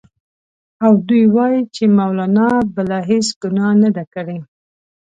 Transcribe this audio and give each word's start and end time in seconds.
او 0.83 0.91
دوی 1.07 1.23
وايي 1.35 1.61
چې 1.75 1.83
مولنا 1.97 2.49
بله 2.75 2.97
هېڅ 3.09 3.27
ګناه 3.41 3.73
نه 3.81 3.89
ده 3.95 4.03
کړې. 4.13 4.37